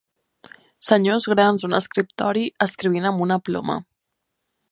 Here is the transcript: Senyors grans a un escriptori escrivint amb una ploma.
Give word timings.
Senyors 0.87 1.27
grans 1.33 1.65
a 1.65 1.67
un 1.69 1.77
escriptori 1.81 2.47
escrivint 2.67 3.09
amb 3.11 3.25
una 3.29 3.39
ploma. 3.51 3.79